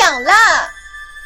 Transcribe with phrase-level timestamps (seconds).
[0.00, 0.32] 响了。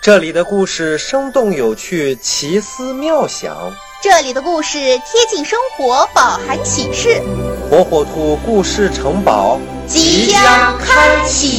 [0.00, 3.72] 这里的故事生动有趣，奇思妙想。
[4.02, 7.20] 这里的故事贴近生活，饱含启示。
[7.68, 11.57] 火火兔故事城堡即将开启。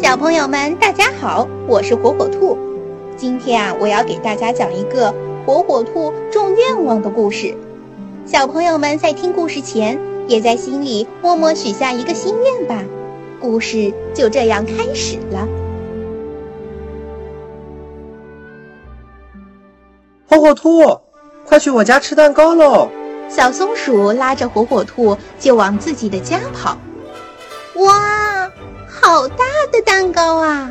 [0.00, 2.56] 小朋友们，大家好，我是火火兔。
[3.16, 5.12] 今天啊，我要给大家讲一个
[5.44, 7.52] 火火兔种愿望的故事。
[8.24, 9.98] 小朋友们在听故事前，
[10.28, 12.84] 也在心里默默许下一个心愿吧。
[13.40, 15.48] 故事就这样开始了。
[20.28, 21.00] 火火兔，
[21.44, 22.88] 快去我家吃蛋糕喽！
[23.28, 26.78] 小松鼠拉着火火兔就往自己的家跑。
[27.84, 28.27] 哇！
[29.08, 30.70] 好大的蛋糕啊！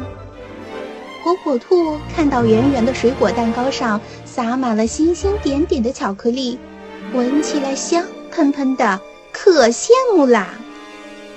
[1.24, 6.60] 火火兔看到圆圆的水果蛋糕上撒满了星星点点的巧克力，
[7.16, 10.50] 闻起来香喷喷的，可羡慕啦！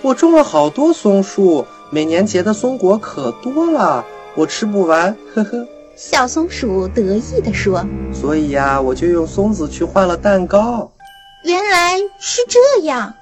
[0.03, 4.05] 我种了好多松树，每年结的松果可多了，
[4.35, 5.67] 我吃不完，呵呵。
[5.97, 10.93] 小松鼠得意地说：“所以呀，我就用松子去换了蛋糕。”
[11.45, 13.15] 原来是这样。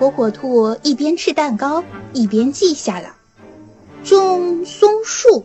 [0.00, 1.84] 火火兔一边吃蛋糕，
[2.14, 3.14] 一边记下了
[4.02, 5.44] 种松树。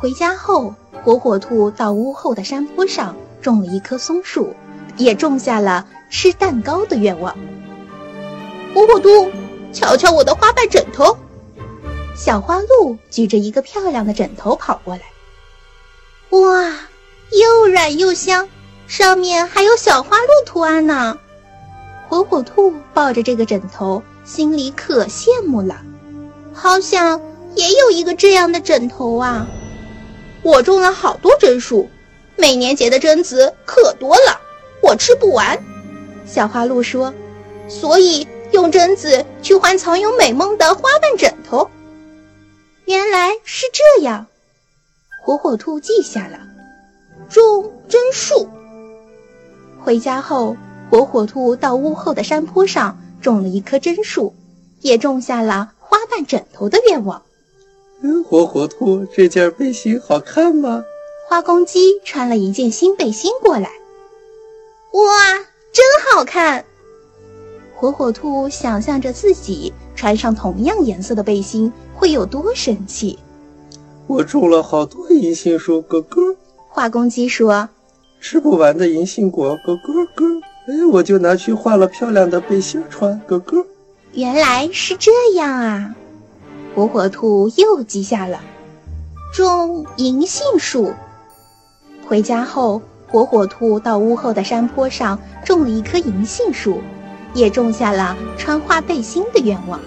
[0.00, 4.56] 回家后，火火兔到屋后的山坡上种了一棵松树，
[4.96, 7.36] 也种下了吃蛋糕的愿望。
[8.74, 9.30] 火火兔，
[9.74, 11.18] 瞧瞧我的花瓣枕头！
[12.16, 15.02] 小花鹿举着一个漂亮的枕头跑过来。
[16.30, 16.64] 哇，
[17.30, 18.48] 又软又香，
[18.86, 21.18] 上面还有小花鹿图案呢。
[22.12, 25.80] 火火兔抱着这个枕头，心里可羡慕了，
[26.52, 27.18] 好想
[27.54, 29.46] 也有一个这样的枕头啊！
[30.42, 31.88] 我种了好多榛树，
[32.36, 34.38] 每年结的榛子可多了，
[34.82, 35.58] 我吃不完。
[36.26, 37.14] 小花鹿说
[37.66, 41.70] ：“所以用榛子去换藏有美梦的花瓣枕头。”
[42.84, 44.26] 原来是这样，
[45.24, 46.38] 火火兔记下了，
[47.30, 48.46] 种榛树。
[49.82, 50.54] 回家后。
[50.92, 54.34] 火火兔到屋后的山坡上种了一棵榛树，
[54.82, 57.22] 也种下了花瓣枕头的愿望。
[58.02, 60.84] 嗯，火火兔这件背心好看吗？
[61.26, 63.70] 花公鸡穿了一件新背心过来。
[64.92, 65.38] 哇，
[65.72, 65.82] 真
[66.12, 66.62] 好看！
[67.74, 73.18] 火火兔想象着自己穿上同样颜色的背心会有多神气。
[74.08, 76.36] 我种了好多银杏树，咯咯。
[76.68, 77.70] 花公鸡说
[78.20, 83.66] ：“吃不完的银杏果，咯咯咯。”哎，我就拿去换了漂亮的背心穿，哥哥。
[84.12, 85.94] 原来是这样啊！
[86.74, 88.40] 火火兔又记下了
[89.34, 90.92] 种银杏树。
[92.06, 96.80] 回家后，火火兔到屋后的山坡上种了一棵银杏树，
[97.34, 99.80] 也种下了穿花背心的愿望。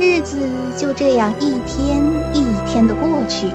[0.00, 0.36] 日子
[0.76, 2.02] 就这样一天
[2.32, 3.46] 一天的过去。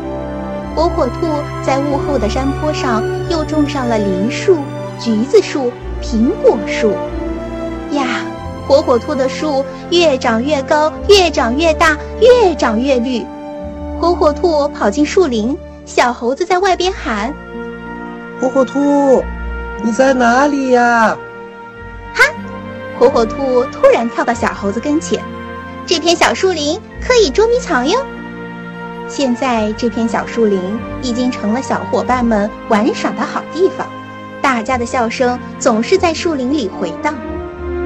[0.75, 1.27] 火火兔
[1.65, 4.57] 在屋后的山坡上又种上了梨树、
[5.03, 5.69] 橘子树。
[6.01, 6.91] 苹果树
[7.91, 8.25] 呀，
[8.67, 13.25] 火火兔的树越长越高，越长越大，越长越绿。
[14.01, 17.33] 火火兔跑进树林，小猴子在外边喊
[18.39, 19.23] ：“火火兔，
[19.81, 21.17] 你在哪里呀？”
[22.13, 22.23] 哈，
[22.99, 25.21] 火火兔突然跳到小猴子跟前。
[25.85, 27.97] 这片小树林可以捉迷藏哟。
[29.07, 30.59] 现在这片小树林
[31.01, 33.87] 已经成了小伙伴们玩耍的好地方。
[34.43, 37.15] 大家的笑声总是在树林里回荡。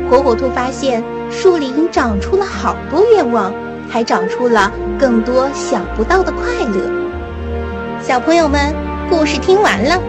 [0.09, 3.53] 火火兔发现树林长出了好多愿望，
[3.87, 8.01] 还长出了更多想不到的快乐。
[8.01, 8.73] 小朋友们，
[9.07, 10.01] 故事听完了，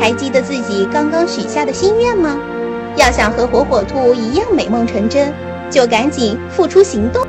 [0.00, 2.38] 还记得自己刚刚许下的心愿吗？
[2.96, 5.30] 要想和火火兔一样美梦成真，
[5.68, 7.26] 就赶紧付出行动。